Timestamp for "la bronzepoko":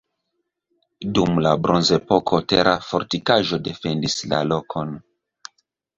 1.47-2.41